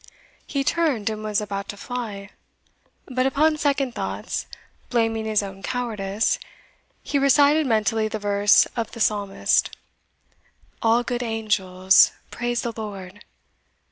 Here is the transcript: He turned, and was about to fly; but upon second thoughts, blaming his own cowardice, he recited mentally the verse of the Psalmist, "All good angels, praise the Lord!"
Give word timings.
He 0.47 0.63
turned, 0.63 1.11
and 1.11 1.23
was 1.23 1.39
about 1.41 1.69
to 1.69 1.77
fly; 1.77 2.31
but 3.05 3.27
upon 3.27 3.57
second 3.57 3.93
thoughts, 3.93 4.47
blaming 4.89 5.25
his 5.25 5.43
own 5.43 5.61
cowardice, 5.61 6.39
he 7.03 7.19
recited 7.19 7.67
mentally 7.67 8.07
the 8.07 8.17
verse 8.17 8.65
of 8.75 8.93
the 8.93 8.99
Psalmist, 8.99 9.69
"All 10.81 11.03
good 11.03 11.21
angels, 11.21 12.13
praise 12.31 12.63
the 12.63 12.73
Lord!" 12.75 13.23